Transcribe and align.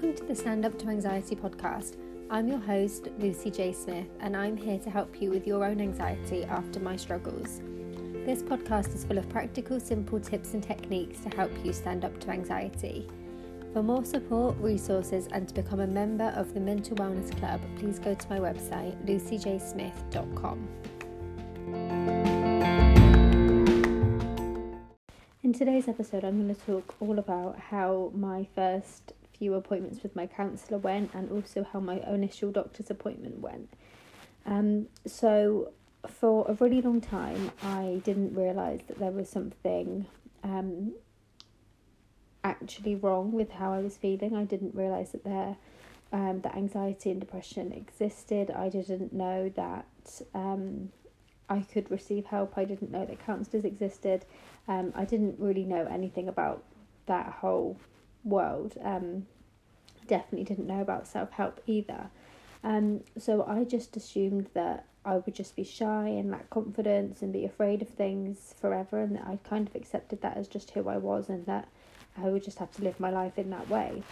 Welcome 0.00 0.16
to 0.16 0.24
the 0.32 0.34
Stand 0.34 0.64
Up 0.64 0.78
to 0.78 0.88
Anxiety 0.88 1.36
podcast. 1.36 1.98
I'm 2.30 2.48
your 2.48 2.58
host, 2.58 3.08
Lucy 3.18 3.50
J. 3.50 3.70
Smith, 3.74 4.08
and 4.20 4.34
I'm 4.34 4.56
here 4.56 4.78
to 4.78 4.88
help 4.88 5.20
you 5.20 5.28
with 5.28 5.46
your 5.46 5.62
own 5.62 5.78
anxiety 5.78 6.42
after 6.44 6.80
my 6.80 6.96
struggles. 6.96 7.60
This 8.24 8.42
podcast 8.42 8.94
is 8.94 9.04
full 9.04 9.18
of 9.18 9.28
practical, 9.28 9.78
simple 9.78 10.18
tips 10.18 10.54
and 10.54 10.62
techniques 10.62 11.20
to 11.20 11.28
help 11.36 11.52
you 11.62 11.74
stand 11.74 12.06
up 12.06 12.18
to 12.20 12.30
anxiety. 12.30 13.06
For 13.74 13.82
more 13.82 14.02
support, 14.02 14.56
resources, 14.56 15.28
and 15.32 15.46
to 15.48 15.52
become 15.52 15.80
a 15.80 15.86
member 15.86 16.32
of 16.34 16.54
the 16.54 16.60
Mental 16.60 16.96
Wellness 16.96 17.38
Club, 17.38 17.60
please 17.76 17.98
go 17.98 18.14
to 18.14 18.28
my 18.30 18.38
website, 18.38 18.96
lucyjsmith.com. 19.04 20.66
In 25.42 25.52
today's 25.52 25.88
episode, 25.88 26.24
I'm 26.24 26.40
going 26.42 26.54
to 26.54 26.64
talk 26.64 26.94
all 27.00 27.18
about 27.18 27.58
how 27.58 28.12
my 28.14 28.46
first 28.54 29.12
few 29.40 29.54
appointments 29.54 30.02
with 30.04 30.14
my 30.14 30.26
counsellor 30.26 30.78
went 30.78 31.12
and 31.14 31.32
also 31.32 31.66
how 31.72 31.80
my 31.80 31.98
initial 32.06 32.52
doctor's 32.52 32.90
appointment 32.90 33.40
went. 33.40 33.72
Um, 34.46 34.86
so, 35.06 35.72
for 36.06 36.46
a 36.48 36.54
really 36.54 36.80
long 36.82 37.00
time, 37.00 37.50
I 37.62 38.00
didn't 38.04 38.34
realise 38.34 38.82
that 38.88 38.98
there 38.98 39.10
was 39.10 39.28
something 39.28 40.06
um, 40.44 40.92
actually 42.44 42.94
wrong 42.94 43.32
with 43.32 43.50
how 43.50 43.72
I 43.72 43.80
was 43.80 43.96
feeling. 43.96 44.36
I 44.36 44.44
didn't 44.44 44.74
realise 44.74 45.10
that 45.10 45.24
there 45.24 45.56
um, 46.12 46.40
that 46.42 46.56
anxiety 46.56 47.10
and 47.10 47.20
depression 47.20 47.72
existed. 47.72 48.50
I 48.50 48.68
didn't 48.68 49.12
know 49.12 49.48
that 49.56 49.86
um, 50.34 50.90
I 51.48 51.60
could 51.60 51.90
receive 51.90 52.26
help. 52.26 52.54
I 52.56 52.64
didn't 52.64 52.90
know 52.90 53.06
that 53.06 53.24
counsellors 53.24 53.64
existed. 53.64 54.24
Um, 54.68 54.92
I 54.94 55.04
didn't 55.04 55.36
really 55.38 55.64
know 55.64 55.86
anything 55.86 56.28
about 56.28 56.64
that 57.06 57.26
whole 57.26 57.78
world. 58.24 58.76
Um, 58.82 59.26
definitely 60.06 60.44
didn't 60.44 60.66
know 60.66 60.80
about 60.80 61.06
self 61.06 61.30
help 61.30 61.60
either. 61.66 62.10
Um, 62.62 63.02
so 63.16 63.44
I 63.46 63.64
just 63.64 63.96
assumed 63.96 64.48
that 64.54 64.84
I 65.04 65.16
would 65.16 65.34
just 65.34 65.56
be 65.56 65.64
shy 65.64 66.08
and 66.08 66.30
lack 66.30 66.50
confidence 66.50 67.22
and 67.22 67.32
be 67.32 67.44
afraid 67.44 67.80
of 67.80 67.88
things 67.88 68.54
forever, 68.60 69.00
and 69.00 69.16
that 69.16 69.24
I 69.26 69.38
kind 69.48 69.66
of 69.66 69.74
accepted 69.74 70.20
that 70.22 70.36
as 70.36 70.46
just 70.48 70.70
who 70.72 70.88
I 70.88 70.98
was, 70.98 71.28
and 71.28 71.46
that 71.46 71.68
I 72.18 72.28
would 72.28 72.44
just 72.44 72.58
have 72.58 72.72
to 72.72 72.84
live 72.84 73.00
my 73.00 73.10
life 73.10 73.38
in 73.38 73.50
that 73.50 73.68
way. 73.70 74.02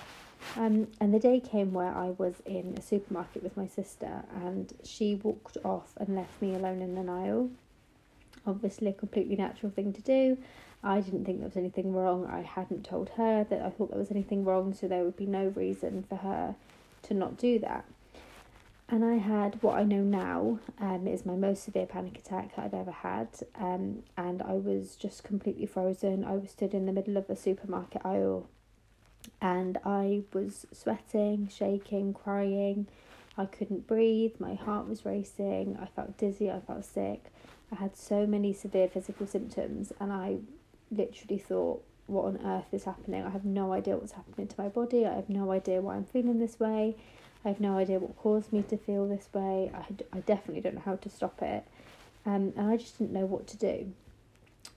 Um, 0.56 0.86
and 1.01 1.12
the 1.12 1.19
day 1.19 1.41
came 1.41 1.73
where 1.73 1.95
I 1.95 2.11
was 2.11 2.34
in 2.47 2.75
a 2.79 2.83
supermarket 2.83 3.42
with 3.42 3.56
my 3.56 3.67
sister, 3.67 4.25
and 4.34 4.73
she 4.83 5.17
walked 5.17 5.59
off 5.64 5.92
and 5.98 6.14
left 6.14 6.41
me 6.41 6.55
alone 6.55 6.81
in 6.81 6.97
an 6.97 7.09
aisle. 7.09 7.51
Obviously, 8.47 8.89
a 8.89 8.92
completely 8.92 9.36
natural 9.36 9.70
thing 9.70 9.92
to 9.92 10.01
do. 10.01 10.39
I 10.83 11.01
didn't 11.01 11.25
think 11.25 11.39
there 11.39 11.48
was 11.48 11.57
anything 11.57 11.93
wrong. 11.93 12.27
I 12.27 12.43
hadn't 12.43 12.84
told 12.84 13.11
her 13.11 13.45
that 13.45 13.62
I 13.62 13.71
thought 13.71 13.91
there 13.91 13.98
was 13.98 14.11
anything 14.11 14.45
wrong, 14.45 14.75
so 14.75 14.87
there 14.87 15.05
would 15.05 15.17
be 15.17 15.27
no 15.27 15.48
reason 15.48 16.05
for 16.09 16.17
her 16.17 16.55
to 17.03 17.15
not 17.15 17.37
do 17.37 17.59
that. 17.59 17.85
And 18.89 19.05
I 19.05 19.17
had 19.17 19.62
what 19.62 19.77
I 19.77 19.83
know 19.83 20.01
now 20.03 20.61
um, 20.81 21.07
is 21.07 21.27
my 21.27 21.35
most 21.35 21.65
severe 21.65 21.85
panic 21.85 22.17
attack 22.19 22.53
I've 22.57 22.73
ever 22.73 22.91
had. 22.91 23.29
Um, 23.55 24.03
and 24.17 24.41
I 24.41 24.55
was 24.55 24.97
just 24.97 25.25
completely 25.25 25.67
frozen. 25.67 26.25
I 26.25 26.33
was 26.33 26.53
stood 26.53 26.73
in 26.73 26.87
the 26.87 26.92
middle 26.92 27.19
of 27.19 27.29
a 27.29 27.37
supermarket 27.37 28.01
aisle 28.05 28.48
and 29.41 29.79
I 29.85 30.23
was 30.33 30.67
sweating, 30.73 31.48
shaking, 31.48 32.15
crying. 32.15 32.87
I 33.37 33.47
couldn't 33.47 33.87
breathe. 33.87 34.33
My 34.39 34.55
heart 34.55 34.89
was 34.89 35.05
racing. 35.05 35.79
I 35.81 35.87
felt 35.87 36.17
dizzy. 36.19 36.51
I 36.51 36.61
felt 36.61 36.85
sick. 36.85 37.27
I 37.70 37.77
had 37.77 37.97
so 37.97 38.27
many 38.27 38.53
severe 38.53 38.89
physical 38.89 39.27
symptoms, 39.27 39.92
and 40.01 40.13
I 40.13 40.39
literally 40.91 41.39
thought, 41.39 41.84
what 42.06 42.25
on 42.25 42.41
earth 42.44 42.72
is 42.72 42.84
happening? 42.84 43.25
I 43.25 43.31
have 43.31 43.44
no 43.44 43.72
idea 43.72 43.97
what's 43.97 44.12
happening 44.12 44.48
to 44.48 44.55
my 44.58 44.69
body. 44.69 45.06
I 45.06 45.14
have 45.14 45.28
no 45.28 45.53
idea 45.53 45.80
why 45.80 45.97
I'm 45.97 46.05
feeling 46.05 46.39
this 46.39 46.58
way. 46.58 46.97
I 47.45 47.48
have 47.48 47.61
no 47.61 47.78
idea 47.78 47.98
what 47.98 48.17
caused 48.17 48.53
me 48.53 48.63
to 48.63 48.77
feel 48.77 49.07
this 49.07 49.29
way. 49.33 49.70
I, 49.74 49.85
I 50.17 50.20
definitely 50.20 50.63
don't 50.63 50.77
know 50.77 50.83
how 50.85 50.96
to 50.96 51.08
stop 51.11 51.40
it. 51.42 51.64
Um, 52.27 52.52
and 52.57 52.70
I 52.70 52.77
just 52.77 52.98
didn't 52.98 53.13
know 53.13 53.27
what 53.27 53.46
to 53.48 53.57
do. 53.57 53.92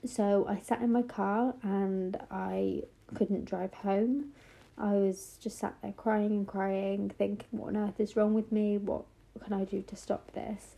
So 0.06 0.46
I 0.47 0.59
sat 0.59 0.81
in 0.81 0.91
my 0.91 1.02
car 1.02 1.56
and 1.63 2.19
I 2.30 2.84
couldn't 3.13 3.46
drive 3.46 3.74
home. 3.74 4.34
I 4.78 4.94
was 4.94 5.38
just 5.41 5.59
sat 5.59 5.75
there 5.81 5.94
crying 5.94 6.31
and 6.31 6.47
crying, 6.47 7.12
thinking, 7.18 7.47
what 7.52 7.69
on 7.69 7.78
earth 7.78 8.00
is 8.00 8.16
wrong 8.16 8.34
with 8.34 8.52
me? 8.52 8.78
What 8.78 9.06
can 9.44 9.53
I 9.53 9.63
do 9.63 9.81
to 9.81 9.96
stop 9.96 10.31
this? 10.34 10.75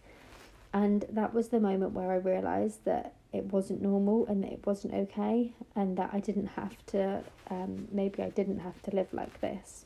And 0.74 1.06
that 1.10 1.34
was 1.34 1.50
the 1.50 1.60
moment 1.60 1.94
where 1.94 2.12
I 2.12 2.16
realised 2.16 2.86
that 2.86 3.14
it 3.34 3.46
wasn't 3.46 3.82
normal 3.82 4.26
and 4.28 4.44
that 4.44 4.52
it 4.52 4.66
wasn't 4.66 4.94
okay 4.94 5.54
and 5.76 5.98
that 5.98 6.12
I 6.14 6.20
didn't 6.20 6.48
have 6.48 6.78
to 6.88 7.24
um 7.50 7.88
maybe 7.92 8.22
I 8.22 8.30
didn't 8.30 8.60
have 8.60 8.82
to 8.84 8.92
live 8.96 9.12
like 9.12 9.42
this. 9.42 9.86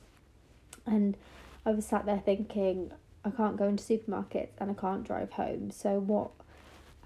And 0.85 1.17
I 1.65 1.71
was 1.71 1.85
sat 1.85 2.05
there 2.05 2.21
thinking 2.23 2.91
I 3.25 3.29
can't 3.31 3.57
go 3.57 3.65
into 3.65 3.83
supermarkets 3.83 4.51
and 4.59 4.71
I 4.71 4.73
can't 4.73 5.03
drive 5.03 5.31
home. 5.31 5.71
So 5.71 5.99
what 5.99 6.31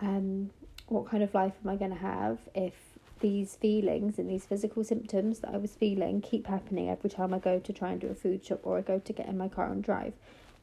um 0.02 0.50
what 0.88 1.08
kind 1.08 1.24
of 1.24 1.34
life 1.34 1.54
am 1.64 1.70
I 1.70 1.76
going 1.78 1.92
to 1.92 1.98
have 1.98 2.40
if 2.54 2.74
these 3.22 3.56
feelings 3.56 4.18
and 4.18 4.30
these 4.30 4.46
physical 4.46 4.84
symptoms 4.84 5.40
that 5.40 5.54
I 5.54 5.58
was 5.58 5.74
feeling 5.76 6.22
keep 6.22 6.48
happening 6.48 6.90
every 6.90 7.10
time 7.10 7.34
I 7.34 7.40
go 7.40 7.60
to 7.60 7.74
try 7.74 7.92
and 7.92 8.02
do 8.02 8.08
a 8.08 8.16
food 8.16 8.44
shop 8.44 8.62
or 8.64 8.78
I 8.78 8.82
go 8.82 9.00
to 9.00 9.14
get 9.14 9.28
in 9.28 9.38
my 9.38 9.48
car 9.48 9.72
and 9.72 9.84
drive? 9.84 10.14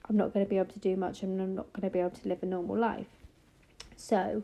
I'm 0.09 0.16
not 0.16 0.34
going 0.34 0.45
to 0.45 0.50
be 0.50 0.59
able 0.59 0.72
to 0.72 0.78
do 0.78 0.97
much 0.97 1.22
and 1.22 1.41
I'm 1.41 1.55
not 1.55 1.72
going 1.72 1.89
to 1.89 1.91
be 1.91 2.00
able 2.00 2.10
to 2.10 2.28
live 2.28 2.43
a 2.43 2.47
normal 2.47 2.77
life. 2.77 3.06
So, 3.97 4.43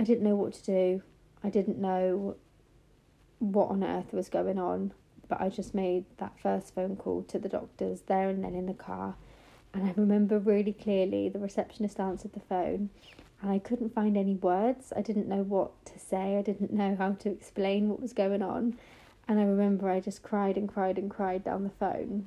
I 0.00 0.02
didn't 0.02 0.24
know 0.24 0.34
what 0.34 0.54
to 0.54 0.64
do. 0.64 1.02
I 1.44 1.50
didn't 1.50 1.78
know 1.78 2.36
what 3.38 3.68
on 3.68 3.84
earth 3.84 4.14
was 4.14 4.30
going 4.30 4.58
on, 4.58 4.94
but 5.28 5.42
I 5.42 5.50
just 5.50 5.74
made 5.74 6.06
that 6.16 6.40
first 6.42 6.74
phone 6.74 6.96
call 6.96 7.22
to 7.24 7.38
the 7.38 7.50
doctors 7.50 8.00
there 8.06 8.30
and 8.30 8.42
then 8.42 8.54
in 8.54 8.64
the 8.64 8.72
car. 8.72 9.16
And 9.74 9.84
I 9.84 9.92
remember 9.94 10.38
really 10.38 10.72
clearly 10.72 11.28
the 11.28 11.38
receptionist 11.38 12.00
answered 12.00 12.32
the 12.32 12.40
phone 12.40 12.88
and 13.42 13.50
I 13.50 13.58
couldn't 13.58 13.94
find 13.94 14.16
any 14.16 14.36
words. 14.36 14.90
I 14.96 15.02
didn't 15.02 15.28
know 15.28 15.42
what 15.42 15.84
to 15.84 15.98
say. 15.98 16.38
I 16.38 16.42
didn't 16.42 16.72
know 16.72 16.96
how 16.96 17.12
to 17.12 17.30
explain 17.30 17.90
what 17.90 18.00
was 18.00 18.14
going 18.14 18.40
on. 18.40 18.78
And 19.28 19.38
I 19.38 19.42
remember 19.42 19.90
I 19.90 20.00
just 20.00 20.22
cried 20.22 20.56
and 20.56 20.66
cried 20.66 20.96
and 20.96 21.10
cried 21.10 21.44
down 21.44 21.62
the 21.62 21.68
phone. 21.78 22.26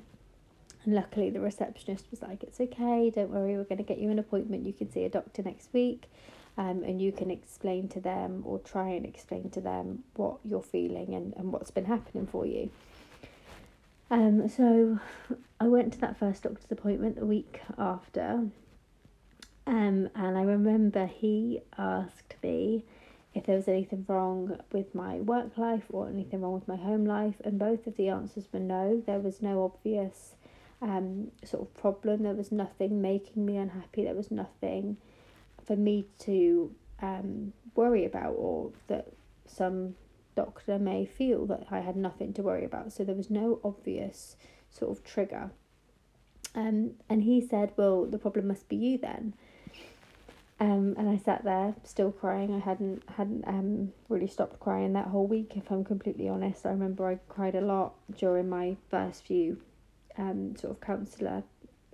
And 0.84 0.94
luckily, 0.94 1.28
the 1.28 1.40
receptionist 1.40 2.06
was 2.12 2.22
like, 2.22 2.44
It's 2.44 2.60
okay, 2.60 3.10
don't 3.10 3.30
worry, 3.30 3.56
we're 3.56 3.64
going 3.64 3.78
to 3.78 3.82
get 3.82 3.98
you 3.98 4.10
an 4.10 4.20
appointment. 4.20 4.64
You 4.64 4.72
can 4.72 4.92
see 4.92 5.04
a 5.04 5.08
doctor 5.08 5.42
next 5.42 5.70
week 5.72 6.04
um, 6.56 6.84
and 6.84 7.00
you 7.00 7.12
can 7.12 7.30
explain 7.30 7.88
to 7.88 8.00
them 8.00 8.42
or 8.46 8.58
try 8.58 8.88
and 8.88 9.04
explain 9.04 9.50
to 9.50 9.60
them 9.60 10.04
what 10.14 10.36
you're 10.44 10.62
feeling 10.62 11.14
and, 11.14 11.34
and 11.36 11.52
what's 11.52 11.70
been 11.70 11.86
happening 11.86 12.26
for 12.26 12.46
you. 12.46 12.70
Um, 14.10 14.48
so 14.48 15.00
I 15.58 15.66
went 15.66 15.92
to 15.94 16.00
that 16.00 16.18
first 16.18 16.42
doctor's 16.42 16.70
appointment 16.70 17.16
the 17.16 17.26
week 17.26 17.60
after, 17.78 18.48
um, 19.66 20.10
and 20.14 20.38
I 20.38 20.42
remember 20.42 21.06
he 21.06 21.60
asked 21.78 22.34
me 22.42 22.84
if 23.34 23.46
there 23.46 23.56
was 23.56 23.66
anything 23.66 24.04
wrong 24.06 24.60
with 24.70 24.94
my 24.94 25.16
work 25.16 25.58
life 25.58 25.84
or 25.90 26.08
anything 26.08 26.42
wrong 26.42 26.52
with 26.52 26.68
my 26.68 26.76
home 26.76 27.04
life, 27.04 27.34
and 27.44 27.58
both 27.58 27.86
of 27.86 27.96
the 27.96 28.08
answers 28.08 28.46
were 28.52 28.60
no. 28.60 29.02
There 29.04 29.18
was 29.18 29.42
no 29.42 29.64
obvious 29.64 30.34
um, 30.80 31.32
sort 31.42 31.62
of 31.62 31.74
problem. 31.74 32.22
There 32.22 32.34
was 32.34 32.52
nothing 32.52 33.02
making 33.02 33.44
me 33.44 33.56
unhappy. 33.56 34.04
There 34.04 34.14
was 34.14 34.30
nothing 34.30 34.98
for 35.66 35.76
me 35.76 36.06
to 36.20 36.74
um, 37.02 37.52
worry 37.74 38.04
about 38.04 38.34
or 38.36 38.72
that 38.88 39.12
some 39.46 39.94
doctor 40.36 40.78
may 40.78 41.06
feel 41.06 41.46
that 41.46 41.66
I 41.70 41.80
had 41.80 41.96
nothing 41.96 42.32
to 42.34 42.42
worry 42.42 42.64
about. 42.64 42.92
So 42.92 43.04
there 43.04 43.14
was 43.14 43.30
no 43.30 43.60
obvious 43.64 44.36
sort 44.70 44.96
of 44.96 45.04
trigger. 45.04 45.50
Um, 46.54 46.92
and 47.08 47.22
he 47.22 47.40
said, 47.40 47.72
Well, 47.76 48.04
the 48.04 48.18
problem 48.18 48.48
must 48.48 48.68
be 48.68 48.76
you 48.76 48.98
then. 48.98 49.34
Um, 50.60 50.94
and 50.96 51.08
I 51.08 51.16
sat 51.16 51.42
there 51.42 51.74
still 51.82 52.12
crying. 52.12 52.54
I 52.54 52.60
hadn't 52.60 53.02
hadn't 53.16 53.46
um 53.46 53.92
really 54.08 54.28
stopped 54.28 54.60
crying 54.60 54.92
that 54.92 55.08
whole 55.08 55.26
week. 55.26 55.56
If 55.56 55.70
I'm 55.70 55.84
completely 55.84 56.28
honest, 56.28 56.64
I 56.64 56.70
remember 56.70 57.08
I 57.08 57.18
cried 57.28 57.56
a 57.56 57.60
lot 57.60 57.94
during 58.16 58.48
my 58.48 58.76
first 58.88 59.24
few 59.24 59.60
um 60.16 60.54
sort 60.56 60.70
of 60.72 60.80
counsellor 60.80 61.42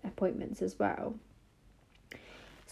appointments 0.04 0.60
as 0.60 0.78
well. 0.78 1.14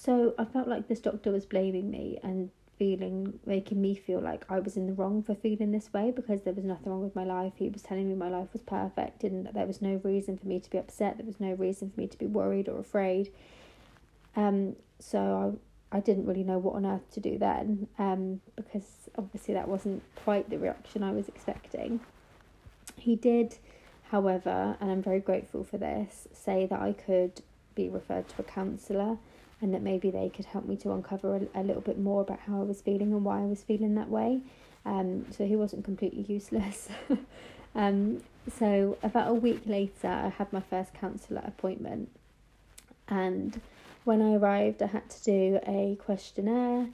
So 0.01 0.33
I 0.39 0.45
felt 0.45 0.69
like 0.69 0.87
this 0.87 1.01
doctor 1.01 1.33
was 1.33 1.45
blaming 1.45 1.91
me 1.91 2.21
and 2.23 2.51
feeling, 2.79 3.41
making 3.45 3.83
me 3.83 3.97
feel 3.97 4.21
like 4.21 4.45
I 4.49 4.61
was 4.61 4.77
in 4.77 4.87
the 4.87 4.93
wrong 4.93 5.25
for 5.25 5.35
feeling 5.35 5.73
this 5.73 5.93
way 5.93 6.13
because 6.15 6.43
there 6.43 6.53
was 6.53 6.65
nothing 6.65 6.93
wrong 6.93 7.03
with 7.03 7.17
my 7.17 7.25
life. 7.25 7.55
He 7.57 7.69
was 7.69 7.83
telling 7.83 8.09
me 8.09 8.15
my 8.15 8.29
life 8.29 8.49
was 8.53 8.63
perfect 8.63 9.25
and 9.25 9.45
that 9.45 9.55
there 9.55 9.67
was 9.67 9.83
no 9.83 10.01
reason 10.05 10.39
for 10.39 10.47
me 10.47 10.61
to 10.61 10.71
be 10.71 10.79
upset. 10.79 11.17
There 11.17 11.27
was 11.27 11.41
no 11.41 11.53
reason 11.55 11.91
for 11.91 12.01
me 12.01 12.07
to 12.07 12.17
be 12.17 12.27
worried 12.27 12.69
or 12.69 12.79
afraid. 12.79 13.33
Um, 14.37 14.77
so 15.01 15.59
I, 15.91 15.97
I 15.97 16.01
didn't 16.01 16.27
really 16.27 16.45
know 16.45 16.59
what 16.59 16.77
on 16.77 16.87
earth 16.87 17.11
to 17.15 17.21
do 17.21 17.37
then 17.37 17.89
um, 17.99 18.41
because 18.55 19.11
obviously 19.19 19.55
that 19.55 19.67
wasn't 19.67 20.05
quite 20.15 20.49
the 20.49 20.59
reaction 20.59 21.03
I 21.03 21.11
was 21.11 21.27
expecting. 21.27 21.99
He 22.95 23.17
did, 23.17 23.59
however, 24.13 24.77
and 24.81 24.93
I'm 24.93 25.03
very 25.03 25.21
grateful 25.21 25.65
for 25.65 25.77
this, 25.77 26.29
say 26.33 26.67
that 26.67 26.81
I 26.81 26.93
could 26.93 27.43
be 27.75 27.89
referred 27.89 28.29
to 28.29 28.35
a 28.39 28.45
counsellor 28.45 29.19
and 29.61 29.75
that 29.75 29.83
maybe 29.83 30.11
they 30.11 30.29
could 30.29 30.45
help 30.45 30.67
me 30.67 30.77
to 30.77 30.93
uncover 30.93 31.37
a, 31.37 31.61
a 31.61 31.63
little 31.63 31.83
bit 31.83 31.99
more 31.99 32.23
about 32.23 32.41
how 32.41 32.61
I 32.61 32.65
was 32.65 32.81
feeling 32.81 33.13
and 33.13 33.25
why 33.25 33.41
I 33.41 33.47
was 33.47 33.63
feeling 33.63 33.95
that 33.97 34.09
way. 34.09 34.41
Um, 34.85 35.27
so 35.31 35.47
he 35.47 35.57
wasn't 35.57 35.85
completely 35.85 36.23
useless. 36.23 36.89
um, 37.75 38.23
so 38.57 38.97
about 39.03 39.29
a 39.29 39.35
week 39.35 39.63
later, 39.67 40.09
I 40.09 40.29
had 40.29 40.53
my 40.53 40.61
first 40.61 40.95
counsellor 40.95 41.43
appointment, 41.45 42.11
and 43.09 43.61
when 44.05 44.23
I 44.23 44.37
arrived, 44.37 44.83
I 44.83 44.87
had 44.87 45.09
to 45.11 45.25
do 45.25 45.61
a 45.67 45.99
questionnaire, 46.05 46.89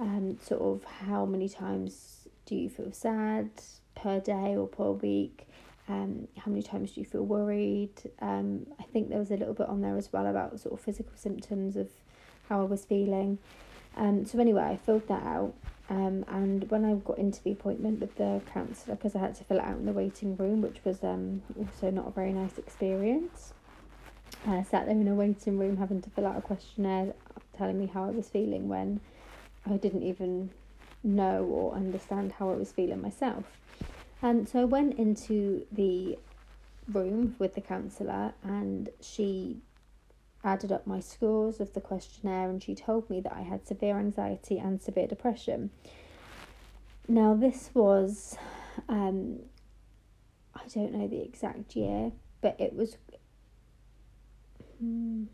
um, 0.00 0.38
sort 0.42 0.62
of 0.62 0.84
how 0.84 1.24
many 1.24 1.48
times 1.48 2.28
do 2.46 2.56
you 2.56 2.68
feel 2.68 2.92
sad 2.92 3.50
per 3.94 4.20
day 4.20 4.56
or 4.56 4.66
per 4.66 4.90
week, 4.90 5.46
um, 5.88 6.26
how 6.36 6.50
many 6.50 6.62
times 6.62 6.92
do 6.92 7.00
you 7.00 7.06
feel 7.06 7.24
worried? 7.24 7.92
Um, 8.20 8.66
I 8.80 8.82
think 8.84 9.08
there 9.08 9.18
was 9.18 9.30
a 9.30 9.36
little 9.36 9.54
bit 9.54 9.68
on 9.68 9.80
there 9.80 9.96
as 9.96 10.12
well 10.12 10.26
about 10.26 10.58
sort 10.58 10.74
of 10.74 10.80
physical 10.80 11.12
symptoms 11.16 11.76
of 11.76 11.88
how 12.48 12.60
I 12.60 12.64
was 12.64 12.84
feeling. 12.84 13.38
Um, 13.96 14.24
so 14.26 14.38
anyway, 14.38 14.62
I 14.62 14.76
filled 14.76 15.08
that 15.08 15.22
out. 15.22 15.54
Um, 15.88 16.24
and 16.28 16.68
when 16.70 16.84
I 16.84 16.94
got 16.94 17.18
into 17.18 17.42
the 17.42 17.52
appointment 17.52 18.00
with 18.00 18.16
the 18.16 18.40
counsellor, 18.52 18.96
because 18.96 19.14
I 19.14 19.20
had 19.20 19.34
to 19.36 19.44
fill 19.44 19.58
it 19.58 19.64
out 19.64 19.78
in 19.78 19.86
the 19.86 19.92
waiting 19.92 20.36
room, 20.36 20.60
which 20.60 20.78
was 20.84 21.02
um 21.04 21.42
also 21.58 21.90
not 21.90 22.08
a 22.08 22.10
very 22.10 22.32
nice 22.32 22.58
experience. 22.58 23.54
I 24.46 24.62
sat 24.62 24.86
there 24.86 24.94
in 24.94 25.08
a 25.08 25.14
waiting 25.14 25.58
room 25.58 25.76
having 25.76 26.02
to 26.02 26.10
fill 26.10 26.26
out 26.26 26.36
a 26.36 26.40
questionnaire 26.40 27.14
telling 27.56 27.78
me 27.78 27.86
how 27.86 28.04
I 28.04 28.10
was 28.10 28.28
feeling 28.28 28.68
when 28.68 29.00
I 29.68 29.76
didn't 29.76 30.02
even 30.02 30.50
know 31.02 31.44
or 31.44 31.74
understand 31.74 32.32
how 32.32 32.50
I 32.50 32.54
was 32.54 32.72
feeling 32.72 33.00
myself. 33.00 33.44
And 34.22 34.48
so 34.48 34.60
I 34.60 34.64
went 34.64 34.98
into 34.98 35.66
the 35.72 36.18
room 36.92 37.36
with 37.38 37.54
the 37.54 37.60
counsellor 37.60 38.32
and 38.42 38.88
she 39.00 39.56
added 40.46 40.70
up 40.70 40.86
my 40.86 41.00
scores 41.00 41.60
of 41.60 41.74
the 41.74 41.80
questionnaire 41.80 42.48
and 42.48 42.62
she 42.62 42.74
told 42.74 43.10
me 43.10 43.20
that 43.20 43.32
I 43.32 43.42
had 43.42 43.66
severe 43.66 43.98
anxiety 43.98 44.58
and 44.58 44.80
severe 44.80 45.08
depression. 45.08 45.70
Now, 47.08 47.34
this 47.34 47.70
was, 47.74 48.36
um, 48.88 49.40
I 50.54 50.60
don't 50.72 50.92
know 50.92 51.08
the 51.08 51.20
exact 51.20 51.74
year, 51.74 52.12
but 52.40 52.58
it 52.60 52.74
was, 52.74 52.96
hmm, 54.78 55.24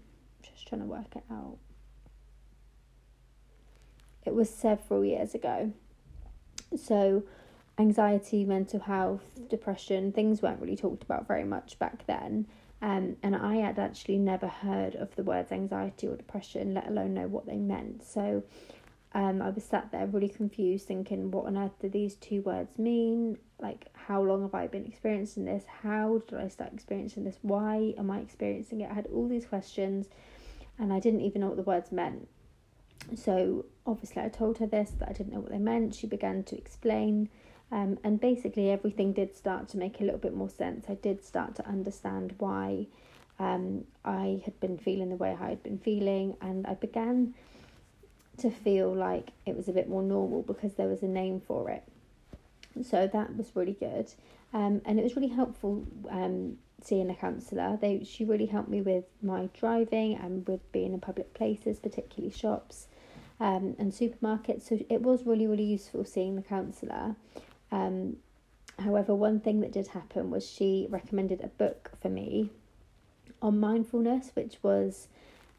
just 0.42 0.66
trying 0.66 0.80
to 0.80 0.86
work 0.86 1.14
it 1.14 1.24
out. 1.30 1.58
It 4.24 4.34
was 4.34 4.48
several 4.48 5.04
years 5.04 5.34
ago. 5.34 5.72
So, 6.76 7.24
anxiety, 7.78 8.44
mental 8.44 8.80
health, 8.80 9.48
depression, 9.50 10.12
things 10.12 10.40
weren't 10.40 10.60
really 10.60 10.76
talked 10.76 11.02
about 11.02 11.26
very 11.26 11.44
much 11.44 11.78
back 11.78 12.06
then. 12.06 12.46
Um, 12.82 13.16
and 13.22 13.36
I 13.36 13.56
had 13.56 13.78
actually 13.78 14.18
never 14.18 14.48
heard 14.48 14.96
of 14.96 15.14
the 15.14 15.22
words 15.22 15.52
anxiety 15.52 16.08
or 16.08 16.16
depression, 16.16 16.74
let 16.74 16.88
alone 16.88 17.14
know 17.14 17.28
what 17.28 17.46
they 17.46 17.56
meant. 17.56 18.04
So 18.04 18.42
um, 19.14 19.40
I 19.40 19.50
was 19.50 19.62
sat 19.62 19.92
there 19.92 20.06
really 20.06 20.28
confused, 20.28 20.88
thinking, 20.88 21.30
what 21.30 21.46
on 21.46 21.56
earth 21.56 21.78
do 21.80 21.88
these 21.88 22.16
two 22.16 22.42
words 22.42 22.78
mean? 22.78 23.38
Like, 23.60 23.86
how 23.94 24.20
long 24.20 24.42
have 24.42 24.54
I 24.54 24.66
been 24.66 24.84
experiencing 24.84 25.44
this? 25.44 25.64
How 25.82 26.22
did 26.26 26.40
I 26.40 26.48
start 26.48 26.72
experiencing 26.72 27.22
this? 27.22 27.38
Why 27.42 27.94
am 27.96 28.10
I 28.10 28.18
experiencing 28.18 28.80
it? 28.80 28.90
I 28.90 28.94
had 28.94 29.06
all 29.06 29.28
these 29.28 29.46
questions, 29.46 30.08
and 30.76 30.92
I 30.92 30.98
didn't 30.98 31.20
even 31.20 31.42
know 31.42 31.48
what 31.48 31.56
the 31.56 31.62
words 31.62 31.92
meant. 31.92 32.26
So, 33.14 33.66
obviously, 33.86 34.22
I 34.22 34.28
told 34.28 34.58
her 34.58 34.66
this 34.66 34.90
that 34.98 35.08
I 35.08 35.12
didn't 35.12 35.32
know 35.32 35.40
what 35.40 35.50
they 35.52 35.58
meant. 35.58 35.94
She 35.94 36.08
began 36.08 36.42
to 36.44 36.56
explain 36.56 37.28
um, 37.72 37.98
and 38.04 38.20
basically, 38.20 38.70
everything 38.70 39.14
did 39.14 39.34
start 39.34 39.66
to 39.70 39.78
make 39.78 39.98
a 39.98 40.04
little 40.04 40.20
bit 40.20 40.36
more 40.36 40.50
sense. 40.50 40.84
I 40.90 40.94
did 40.94 41.24
start 41.24 41.54
to 41.56 41.66
understand 41.66 42.34
why 42.36 42.86
um, 43.38 43.86
I 44.04 44.42
had 44.44 44.60
been 44.60 44.76
feeling 44.76 45.08
the 45.08 45.16
way 45.16 45.34
I 45.40 45.48
had 45.48 45.62
been 45.62 45.78
feeling, 45.78 46.36
and 46.42 46.66
I 46.66 46.74
began 46.74 47.32
to 48.38 48.50
feel 48.50 48.94
like 48.94 49.30
it 49.46 49.56
was 49.56 49.68
a 49.68 49.72
bit 49.72 49.88
more 49.88 50.02
normal 50.02 50.42
because 50.42 50.74
there 50.74 50.86
was 50.86 51.02
a 51.02 51.08
name 51.08 51.40
for 51.40 51.70
it. 51.70 51.82
So 52.82 53.08
that 53.10 53.36
was 53.38 53.50
really 53.54 53.76
good, 53.80 54.12
um, 54.52 54.82
and 54.84 54.98
it 54.98 55.02
was 55.02 55.16
really 55.16 55.28
helpful 55.28 55.86
um, 56.10 56.58
seeing 56.82 57.08
a 57.08 57.14
counsellor. 57.14 57.78
They 57.80 58.04
she 58.04 58.26
really 58.26 58.46
helped 58.46 58.68
me 58.68 58.82
with 58.82 59.04
my 59.22 59.48
driving 59.58 60.14
and 60.16 60.46
with 60.46 60.60
being 60.72 60.92
in 60.92 61.00
public 61.00 61.32
places, 61.32 61.78
particularly 61.78 62.34
shops 62.34 62.88
um, 63.40 63.76
and 63.78 63.92
supermarkets. 63.92 64.68
So 64.68 64.78
it 64.90 65.00
was 65.00 65.24
really 65.24 65.46
really 65.46 65.64
useful 65.64 66.04
seeing 66.04 66.36
the 66.36 66.42
counsellor. 66.42 67.16
Um, 67.72 68.18
however, 68.78 69.14
one 69.14 69.40
thing 69.40 69.60
that 69.60 69.72
did 69.72 69.88
happen 69.88 70.30
was 70.30 70.48
she 70.48 70.86
recommended 70.90 71.40
a 71.40 71.48
book 71.48 71.90
for 72.00 72.08
me 72.08 72.50
on 73.40 73.58
mindfulness, 73.58 74.30
which 74.34 74.58
was 74.62 75.08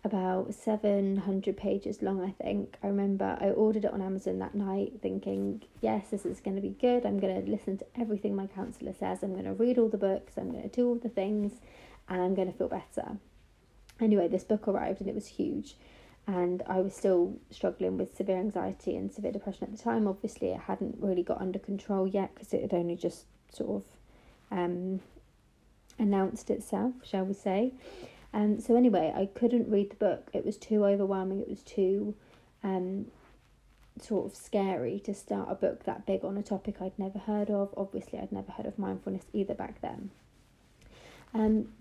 about 0.05 0.53
700 0.53 1.57
pages 1.57 2.01
long, 2.01 2.21
I 2.21 2.31
think. 2.31 2.77
I 2.83 2.87
remember 2.87 3.37
I 3.41 3.49
ordered 3.49 3.85
it 3.85 3.93
on 3.93 4.01
Amazon 4.01 4.39
that 4.39 4.53
night 4.53 4.99
thinking, 5.01 5.63
yes, 5.81 6.09
this 6.11 6.25
is 6.25 6.39
going 6.39 6.55
to 6.55 6.61
be 6.61 6.75
good. 6.79 7.05
I'm 7.05 7.19
going 7.19 7.43
to 7.43 7.49
listen 7.49 7.77
to 7.79 7.85
everything 7.99 8.35
my 8.35 8.47
counsellor 8.47 8.93
says. 8.93 9.23
I'm 9.23 9.33
going 9.33 9.45
to 9.45 9.53
read 9.53 9.77
all 9.77 9.89
the 9.89 9.97
books. 9.97 10.33
I'm 10.37 10.51
going 10.51 10.63
to 10.63 10.69
do 10.69 10.87
all 10.87 10.95
the 10.95 11.09
things 11.09 11.53
and 12.09 12.21
I'm 12.21 12.35
going 12.35 12.51
to 12.51 12.57
feel 12.57 12.67
better. 12.67 13.17
Anyway, 13.99 14.27
this 14.27 14.43
book 14.43 14.67
arrived 14.67 14.99
and 14.99 15.09
it 15.09 15.15
was 15.15 15.27
huge 15.27 15.75
and 16.25 16.63
I 16.67 16.79
was 16.79 16.95
still 16.95 17.37
struggling 17.51 17.97
with 17.97 18.15
severe 18.15 18.37
anxiety 18.37 18.95
and 18.95 19.11
severe 19.11 19.31
depression 19.31 19.65
at 19.65 19.77
the 19.77 19.83
time. 19.83 20.07
Obviously, 20.07 20.49
it 20.49 20.61
hadn't 20.61 20.95
really 20.99 21.23
got 21.23 21.41
under 21.41 21.59
control 21.59 22.07
yet 22.07 22.33
because 22.33 22.53
it 22.53 22.61
had 22.61 22.73
only 22.73 22.95
just 22.95 23.25
sort 23.51 23.83
of 23.83 24.57
um, 24.57 25.01
announced 25.99 26.49
itself, 26.49 26.93
shall 27.03 27.25
we 27.25 27.33
say. 27.33 27.73
And 28.31 28.55
um, 28.55 28.61
so, 28.61 28.75
anyway, 28.75 29.13
I 29.15 29.27
couldn't 29.37 29.69
read 29.69 29.91
the 29.91 29.95
book. 29.95 30.29
It 30.33 30.45
was 30.45 30.57
too 30.57 30.85
overwhelming. 30.85 31.41
It 31.41 31.49
was 31.49 31.61
too 31.61 32.15
um, 32.63 33.07
sort 34.01 34.25
of 34.31 34.35
scary 34.35 34.99
to 35.01 35.13
start 35.13 35.49
a 35.51 35.55
book 35.55 35.83
that 35.83 36.05
big 36.05 36.23
on 36.23 36.37
a 36.37 36.43
topic 36.43 36.77
I'd 36.81 36.97
never 36.97 37.19
heard 37.19 37.49
of. 37.49 37.73
Obviously, 37.77 38.17
I'd 38.17 38.31
never 38.31 38.51
heard 38.51 38.65
of 38.65 38.79
mindfulness 38.79 39.25
either 39.33 39.53
back 39.53 39.81
then. 39.81 40.09
Um, 41.33 41.73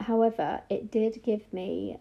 however, 0.00 0.62
it 0.68 0.90
did 0.90 1.22
give 1.22 1.52
me 1.52 1.98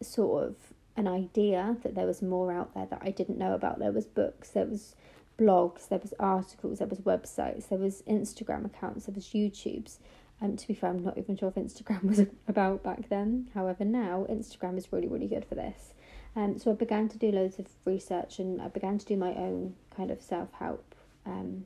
sort 0.00 0.44
of 0.44 0.56
an 0.96 1.08
idea 1.08 1.76
that 1.82 1.94
there 1.94 2.06
was 2.06 2.22
more 2.22 2.52
out 2.52 2.74
there 2.74 2.86
that 2.86 3.02
I 3.02 3.10
didn't 3.10 3.38
know 3.38 3.54
about. 3.54 3.78
There 3.78 3.92
was 3.92 4.06
books, 4.06 4.50
there 4.50 4.66
was 4.66 4.94
blogs, 5.38 5.88
there 5.88 5.98
was 5.98 6.14
articles, 6.20 6.78
there 6.78 6.88
was 6.88 7.00
websites, 7.00 7.68
there 7.68 7.78
was 7.78 8.02
Instagram 8.02 8.64
accounts, 8.66 9.06
there 9.06 9.14
was 9.14 9.26
YouTubes. 9.26 9.98
Um, 10.40 10.56
to 10.56 10.66
be 10.66 10.74
fair, 10.74 10.90
I'm 10.90 11.02
not 11.02 11.18
even 11.18 11.36
sure 11.36 11.48
if 11.48 11.54
Instagram 11.54 12.04
was 12.08 12.20
about 12.48 12.82
back 12.82 13.08
then. 13.08 13.48
However, 13.54 13.84
now 13.84 14.26
Instagram 14.30 14.78
is 14.78 14.92
really, 14.92 15.08
really 15.08 15.28
good 15.28 15.44
for 15.44 15.54
this. 15.54 15.94
Um, 16.36 16.58
so 16.58 16.72
I 16.72 16.74
began 16.74 17.08
to 17.08 17.18
do 17.18 17.30
loads 17.30 17.58
of 17.58 17.66
research 17.84 18.38
and 18.38 18.60
I 18.60 18.68
began 18.68 18.98
to 18.98 19.06
do 19.06 19.16
my 19.16 19.34
own 19.34 19.74
kind 19.96 20.10
of 20.10 20.20
self 20.20 20.52
help 20.52 20.94
um, 21.24 21.64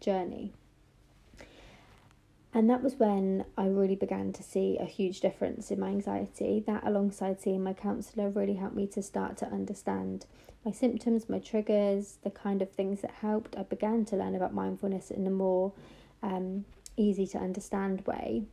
journey. 0.00 0.52
And 2.56 2.70
that 2.70 2.82
was 2.82 2.94
when 2.94 3.44
I 3.58 3.66
really 3.66 3.96
began 3.96 4.32
to 4.32 4.42
see 4.42 4.78
a 4.80 4.86
huge 4.86 5.20
difference 5.20 5.70
in 5.70 5.78
my 5.78 5.88
anxiety. 5.88 6.64
That, 6.66 6.86
alongside 6.86 7.38
seeing 7.38 7.62
my 7.62 7.74
counsellor, 7.74 8.30
really 8.30 8.54
helped 8.54 8.74
me 8.74 8.86
to 8.86 9.02
start 9.02 9.36
to 9.38 9.46
understand 9.46 10.24
my 10.64 10.72
symptoms, 10.72 11.28
my 11.28 11.38
triggers, 11.38 12.16
the 12.24 12.30
kind 12.30 12.62
of 12.62 12.72
things 12.72 13.02
that 13.02 13.10
helped. 13.10 13.58
I 13.58 13.64
began 13.64 14.06
to 14.06 14.16
learn 14.16 14.34
about 14.34 14.54
mindfulness 14.54 15.10
in 15.10 15.26
a 15.26 15.30
more 15.30 15.74
um, 16.22 16.64
easy 16.96 17.26
to 17.26 17.38
understand 17.38 18.06
way. 18.06 18.44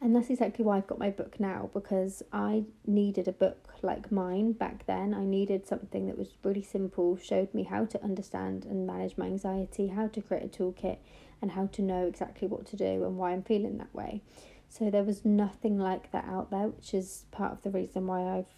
And 0.00 0.14
that's 0.14 0.30
exactly 0.30 0.64
why 0.64 0.76
I've 0.76 0.86
got 0.86 1.00
my 1.00 1.10
book 1.10 1.40
now 1.40 1.70
because 1.74 2.22
I 2.32 2.64
needed 2.86 3.26
a 3.26 3.32
book 3.32 3.74
like 3.82 4.12
mine 4.12 4.52
back 4.52 4.86
then. 4.86 5.12
I 5.12 5.24
needed 5.24 5.66
something 5.66 6.06
that 6.06 6.16
was 6.16 6.34
really 6.44 6.62
simple, 6.62 7.16
showed 7.16 7.52
me 7.52 7.64
how 7.64 7.84
to 7.86 8.02
understand 8.02 8.64
and 8.64 8.86
manage 8.86 9.18
my 9.18 9.26
anxiety, 9.26 9.88
how 9.88 10.06
to 10.06 10.22
create 10.22 10.44
a 10.44 10.48
toolkit, 10.48 10.98
and 11.42 11.50
how 11.52 11.66
to 11.66 11.82
know 11.82 12.06
exactly 12.06 12.46
what 12.46 12.64
to 12.66 12.76
do 12.76 13.04
and 13.04 13.16
why 13.16 13.32
I'm 13.32 13.42
feeling 13.42 13.78
that 13.78 13.92
way. 13.92 14.22
So 14.68 14.88
there 14.88 15.02
was 15.02 15.24
nothing 15.24 15.78
like 15.78 16.12
that 16.12 16.26
out 16.26 16.50
there, 16.50 16.68
which 16.68 16.94
is 16.94 17.24
part 17.32 17.52
of 17.52 17.62
the 17.62 17.70
reason 17.70 18.06
why 18.06 18.22
I've 18.22 18.52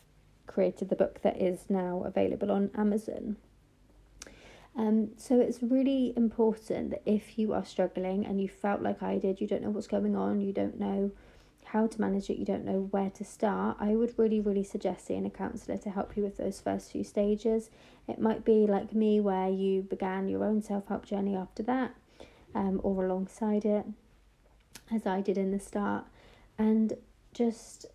created 0.47 0.90
the 0.90 0.97
book 0.97 1.23
that 1.23 1.40
is 1.40 1.66
now 1.70 2.02
available 2.04 2.50
on 2.50 2.70
Amazon. 2.76 3.37
Um, 4.76 5.11
so 5.16 5.40
it's 5.40 5.62
really 5.62 6.12
important 6.16 6.90
that 6.90 7.02
if 7.06 7.38
you 7.38 7.52
are 7.54 7.64
struggling 7.64 8.26
and 8.26 8.40
you 8.40 8.49
felt 8.49 8.82
like 8.82 9.02
I 9.02 9.18
did, 9.18 9.40
you 9.40 9.47
don't 9.47 9.62
know 9.62 9.70
what's 9.70 9.87
going 9.87 10.16
on, 10.16 10.40
you 10.40 10.52
don't 10.52 10.78
know 10.78 11.12
how 11.73 11.87
to 11.87 12.00
manage 12.00 12.31
it, 12.31 12.37
you 12.37 12.45
don't 12.45 12.65
know 12.65 12.89
where 12.91 13.11
to 13.11 13.25
start, 13.25 13.77
I 13.79 13.95
would 13.95 14.19
really, 14.19 14.41
really 14.41 14.65
suggest 14.65 15.07
seeing 15.07 15.25
a 15.25 15.31
counsellor 15.31 15.77
to 15.79 15.91
help 15.91 16.17
you 16.17 16.23
with 16.25 16.37
those 16.37 16.61
first 16.61 16.91
few 16.91 17.05
stages. 17.05 17.71
It 18.09 18.21
might 18.21 18.45
be 18.45 18.67
like 18.67 18.93
me, 18.93 19.21
where 19.21 19.49
you 19.49 19.83
began 19.83 20.29
your 20.29 20.45
own 20.45 20.62
self 20.62 20.89
help 20.89 21.07
journey 21.07 21.37
after 21.37 21.62
that, 21.65 21.95
um, 22.55 22.81
or 22.83 23.07
alongside 23.07 23.65
it, 23.65 23.87
as 24.93 25.07
I 25.07 25.21
did 25.21 25.39
in 25.39 25.53
the 25.53 25.61
start, 25.61 26.07
and 26.59 26.95
just 27.33 27.87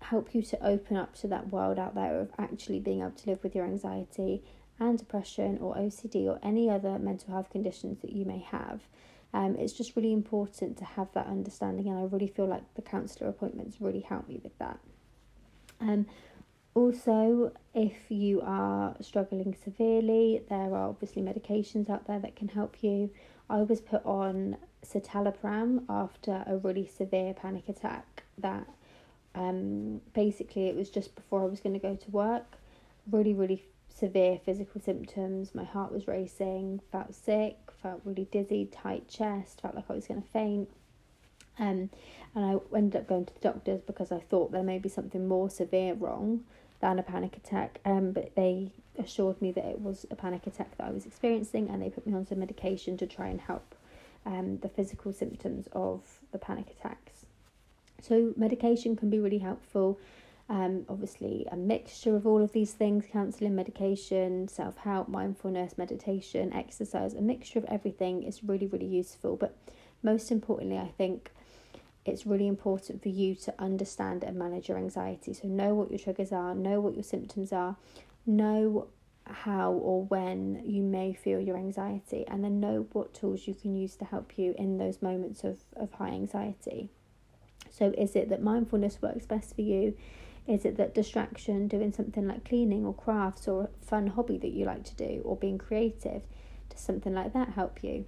help 0.00 0.34
you 0.34 0.42
to 0.42 0.64
open 0.64 0.96
up 0.96 1.14
to 1.16 1.26
that 1.28 1.48
world 1.48 1.78
out 1.78 1.94
there 1.94 2.20
of 2.20 2.30
actually 2.38 2.78
being 2.78 3.00
able 3.00 3.10
to 3.12 3.30
live 3.30 3.42
with 3.42 3.54
your 3.56 3.64
anxiety 3.64 4.42
and 4.78 4.98
depression 4.98 5.58
or 5.60 5.74
OCD 5.76 6.26
or 6.26 6.38
any 6.42 6.68
other 6.68 6.98
mental 6.98 7.32
health 7.32 7.50
conditions 7.50 8.00
that 8.00 8.12
you 8.12 8.24
may 8.24 8.40
have. 8.40 8.80
Um, 9.32 9.56
it's 9.56 9.72
just 9.72 9.96
really 9.96 10.12
important 10.12 10.76
to 10.78 10.84
have 10.84 11.08
that 11.14 11.26
understanding, 11.26 11.88
and 11.88 11.98
I 11.98 12.02
really 12.02 12.28
feel 12.28 12.46
like 12.46 12.62
the 12.74 12.82
counsellor 12.82 13.28
appointments 13.28 13.80
really 13.80 14.00
help 14.00 14.28
me 14.28 14.40
with 14.42 14.56
that. 14.58 14.78
Um, 15.80 16.06
Also, 16.76 17.52
if 17.72 17.94
you 18.08 18.40
are 18.42 18.96
struggling 19.00 19.54
severely, 19.64 20.42
there 20.48 20.74
are 20.74 20.88
obviously 20.88 21.22
medications 21.22 21.88
out 21.88 22.06
there 22.08 22.18
that 22.18 22.34
can 22.34 22.48
help 22.48 22.82
you. 22.82 23.10
I 23.48 23.62
was 23.62 23.80
put 23.80 24.04
on 24.04 24.56
citalopram 24.84 25.84
after 25.88 26.42
a 26.48 26.56
really 26.56 26.86
severe 26.86 27.32
panic 27.32 27.68
attack 27.68 28.24
that 28.38 28.66
um, 29.36 30.00
basically 30.14 30.66
it 30.66 30.74
was 30.74 30.90
just 30.90 31.14
before 31.14 31.42
I 31.42 31.46
was 31.46 31.60
going 31.60 31.74
to 31.74 31.78
go 31.78 31.94
to 31.94 32.10
work. 32.10 32.58
Really, 33.10 33.34
really 33.34 33.62
severe 33.94 34.38
physical 34.44 34.80
symptoms. 34.80 35.54
My 35.54 35.64
heart 35.64 35.92
was 35.92 36.08
racing, 36.08 36.80
felt 36.90 37.14
sick, 37.14 37.56
felt 37.82 38.00
really 38.04 38.26
dizzy, 38.30 38.66
tight 38.66 39.08
chest, 39.08 39.60
felt 39.60 39.74
like 39.74 39.84
I 39.88 39.94
was 39.94 40.06
going 40.06 40.22
to 40.22 40.28
faint. 40.28 40.68
Um, 41.58 41.90
and 42.34 42.44
I 42.44 42.76
ended 42.76 43.00
up 43.00 43.08
going 43.08 43.26
to 43.26 43.34
the 43.34 43.40
doctors 43.40 43.80
because 43.80 44.10
I 44.10 44.18
thought 44.18 44.50
there 44.50 44.64
may 44.64 44.78
be 44.78 44.88
something 44.88 45.28
more 45.28 45.48
severe 45.48 45.94
wrong 45.94 46.44
than 46.80 46.98
a 46.98 47.02
panic 47.04 47.36
attack. 47.36 47.78
Um, 47.84 48.10
but 48.10 48.34
they 48.34 48.72
assured 48.98 49.40
me 49.40 49.52
that 49.52 49.64
it 49.64 49.80
was 49.80 50.04
a 50.10 50.16
panic 50.16 50.46
attack 50.48 50.76
that 50.76 50.88
I 50.88 50.90
was 50.90 51.06
experiencing, 51.06 51.68
and 51.70 51.80
they 51.80 51.90
put 51.90 52.06
me 52.06 52.14
on 52.14 52.26
some 52.26 52.40
medication 52.40 52.96
to 52.96 53.06
try 53.06 53.28
and 53.28 53.40
help 53.40 53.76
um, 54.26 54.58
the 54.58 54.68
physical 54.68 55.12
symptoms 55.12 55.68
of 55.72 56.00
the 56.32 56.38
panic 56.38 56.74
attacks. 56.76 57.26
So 58.02 58.32
medication 58.36 58.96
can 58.96 59.08
be 59.08 59.20
really 59.20 59.38
helpful. 59.38 60.00
Um, 60.48 60.84
obviously, 60.90 61.46
a 61.50 61.56
mixture 61.56 62.14
of 62.16 62.26
all 62.26 62.42
of 62.42 62.52
these 62.52 62.72
things 62.72 63.06
counseling, 63.10 63.54
medication, 63.54 64.46
self 64.48 64.76
help, 64.76 65.08
mindfulness, 65.08 65.78
meditation, 65.78 66.52
exercise, 66.52 67.14
a 67.14 67.22
mixture 67.22 67.58
of 67.58 67.64
everything 67.64 68.22
is 68.22 68.44
really, 68.44 68.66
really 68.66 68.86
useful. 68.86 69.36
But 69.36 69.56
most 70.02 70.30
importantly, 70.30 70.76
I 70.76 70.88
think 70.98 71.30
it's 72.04 72.26
really 72.26 72.46
important 72.46 73.02
for 73.02 73.08
you 73.08 73.34
to 73.36 73.54
understand 73.58 74.22
and 74.22 74.38
manage 74.38 74.68
your 74.68 74.76
anxiety. 74.76 75.32
So, 75.32 75.48
know 75.48 75.74
what 75.74 75.90
your 75.90 75.98
triggers 75.98 76.30
are, 76.30 76.54
know 76.54 76.78
what 76.78 76.94
your 76.94 77.04
symptoms 77.04 77.50
are, 77.50 77.76
know 78.26 78.88
how 79.26 79.72
or 79.72 80.04
when 80.04 80.62
you 80.66 80.82
may 80.82 81.14
feel 81.14 81.40
your 81.40 81.56
anxiety, 81.56 82.26
and 82.28 82.44
then 82.44 82.60
know 82.60 82.86
what 82.92 83.14
tools 83.14 83.48
you 83.48 83.54
can 83.54 83.74
use 83.74 83.96
to 83.96 84.04
help 84.04 84.36
you 84.36 84.54
in 84.58 84.76
those 84.76 85.00
moments 85.00 85.42
of, 85.42 85.60
of 85.76 85.90
high 85.94 86.10
anxiety. 86.10 86.90
So, 87.70 87.94
is 87.96 88.14
it 88.14 88.28
that 88.28 88.42
mindfulness 88.42 89.00
works 89.00 89.24
best 89.24 89.54
for 89.54 89.62
you? 89.62 89.96
Is 90.46 90.64
it 90.64 90.76
that 90.76 90.94
distraction, 90.94 91.68
doing 91.68 91.92
something 91.92 92.26
like 92.28 92.44
cleaning 92.44 92.84
or 92.84 92.94
crafts 92.94 93.48
or 93.48 93.64
a 93.64 93.84
fun 93.84 94.08
hobby 94.08 94.36
that 94.38 94.52
you 94.52 94.66
like 94.66 94.84
to 94.84 94.94
do, 94.94 95.22
or 95.24 95.36
being 95.36 95.58
creative, 95.58 96.22
does 96.68 96.80
something 96.80 97.14
like 97.14 97.32
that 97.32 97.50
help 97.50 97.82
you? 97.82 98.04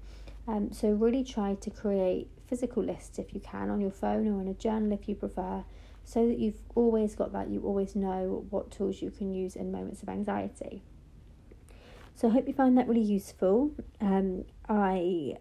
Um, 0.46 0.72
so, 0.72 0.90
really 0.90 1.24
try 1.24 1.54
to 1.54 1.70
create 1.70 2.28
physical 2.46 2.82
lists 2.82 3.18
if 3.18 3.34
you 3.34 3.40
can 3.40 3.70
on 3.70 3.80
your 3.80 3.90
phone 3.90 4.28
or 4.28 4.40
in 4.40 4.48
a 4.48 4.54
journal 4.54 4.92
if 4.92 5.08
you 5.08 5.14
prefer, 5.14 5.64
so 6.04 6.26
that 6.26 6.38
you've 6.38 6.60
always 6.74 7.14
got 7.14 7.32
that, 7.32 7.48
you 7.48 7.62
always 7.62 7.96
know 7.96 8.44
what 8.50 8.70
tools 8.70 9.02
you 9.02 9.10
can 9.10 9.32
use 9.32 9.56
in 9.56 9.72
moments 9.72 10.02
of 10.02 10.08
anxiety. 10.08 10.82
So 12.14 12.28
I 12.28 12.30
hope 12.30 12.46
you 12.46 12.54
find 12.54 12.78
that 12.78 12.86
really 12.88 13.02
useful. 13.02 13.72
Um, 14.00 14.44
I 14.68 15.36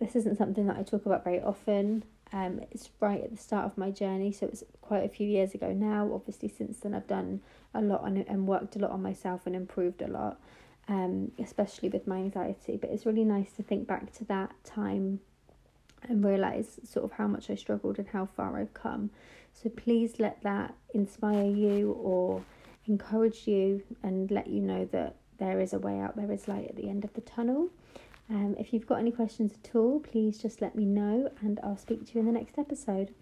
this 0.00 0.14
isn't 0.16 0.38
something 0.38 0.66
that 0.66 0.76
I 0.76 0.82
talk 0.82 1.06
about 1.06 1.24
very 1.24 1.40
often. 1.40 2.04
Um, 2.32 2.60
it's 2.70 2.90
right 3.00 3.22
at 3.22 3.30
the 3.30 3.36
start 3.36 3.64
of 3.64 3.78
my 3.78 3.90
journey, 3.90 4.32
so 4.32 4.46
it's 4.46 4.62
quite 4.82 5.04
a 5.04 5.08
few 5.08 5.26
years 5.26 5.54
ago 5.54 5.72
now. 5.72 6.10
Obviously, 6.12 6.48
since 6.48 6.80
then 6.80 6.94
I've 6.94 7.06
done 7.06 7.40
a 7.74 7.80
lot 7.80 8.02
on 8.02 8.18
and 8.18 8.46
worked 8.46 8.76
a 8.76 8.78
lot 8.78 8.90
on 8.90 9.02
myself 9.02 9.46
and 9.46 9.56
improved 9.56 10.02
a 10.02 10.08
lot, 10.08 10.38
um, 10.88 11.32
especially 11.38 11.88
with 11.88 12.06
my 12.06 12.16
anxiety. 12.16 12.76
But 12.76 12.90
it's 12.90 13.06
really 13.06 13.24
nice 13.24 13.52
to 13.52 13.62
think 13.62 13.86
back 13.86 14.12
to 14.14 14.24
that 14.24 14.52
time 14.64 15.20
and 16.02 16.24
realize 16.24 16.78
sort 16.84 17.04
of 17.04 17.12
how 17.12 17.26
much 17.26 17.50
I 17.50 17.54
struggled 17.54 17.98
and 17.98 18.08
how 18.08 18.26
far 18.26 18.58
I've 18.58 18.74
come. 18.74 19.10
So 19.52 19.68
please 19.68 20.20
let 20.20 20.42
that 20.42 20.74
inspire 20.94 21.50
you 21.50 21.92
or 21.92 22.44
encourage 22.86 23.46
you 23.46 23.82
and 24.02 24.30
let 24.30 24.46
you 24.46 24.60
know 24.60 24.84
that 24.92 25.16
there 25.38 25.60
is 25.60 25.72
a 25.72 25.78
way 25.78 25.98
out, 25.98 26.16
there 26.16 26.30
is 26.30 26.48
light 26.48 26.68
at 26.68 26.76
the 26.76 26.88
end 26.88 27.04
of 27.04 27.12
the 27.14 27.20
tunnel. 27.20 27.70
Um, 28.30 28.54
if 28.58 28.72
you've 28.72 28.86
got 28.86 28.98
any 28.98 29.10
questions 29.10 29.52
at 29.64 29.74
all, 29.74 30.00
please 30.00 30.38
just 30.38 30.60
let 30.60 30.74
me 30.74 30.84
know 30.84 31.30
and 31.40 31.58
I'll 31.62 31.78
speak 31.78 32.06
to 32.06 32.14
you 32.14 32.20
in 32.20 32.26
the 32.26 32.32
next 32.32 32.58
episode. 32.58 33.14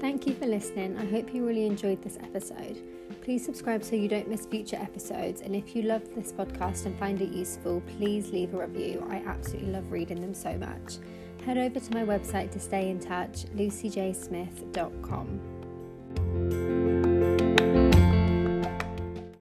Thank 0.00 0.26
you 0.26 0.34
for 0.34 0.46
listening. 0.46 0.96
I 0.98 1.04
hope 1.06 1.34
you 1.34 1.46
really 1.46 1.66
enjoyed 1.66 2.02
this 2.02 2.18
episode. 2.18 2.82
Please 3.22 3.44
subscribe 3.44 3.82
so 3.82 3.96
you 3.96 4.08
don't 4.08 4.28
miss 4.28 4.46
future 4.46 4.76
episodes. 4.76 5.40
And 5.40 5.56
if 5.56 5.74
you 5.74 5.82
love 5.82 6.02
this 6.14 6.32
podcast 6.32 6.86
and 6.86 6.98
find 6.98 7.20
it 7.20 7.30
useful, 7.30 7.82
please 7.98 8.30
leave 8.30 8.54
a 8.54 8.66
review. 8.66 9.06
I 9.08 9.16
absolutely 9.26 9.72
love 9.72 9.90
reading 9.90 10.20
them 10.20 10.34
so 10.34 10.56
much. 10.58 10.98
Head 11.44 11.58
over 11.58 11.80
to 11.80 11.94
my 11.94 12.04
website 12.04 12.50
to 12.52 12.60
stay 12.60 12.90
in 12.90 13.00
touch, 13.00 13.44
lucyjsmith.com. 13.56 15.53